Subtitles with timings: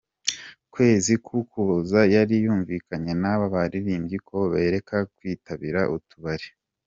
[0.73, 6.47] kwezi kUkuboza yari yumvikanye naba baririmbyi ko bareka kwitabira utubari.